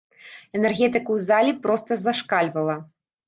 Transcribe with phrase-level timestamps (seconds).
[0.59, 2.75] Энергетыка ў залі проста зашкальвала.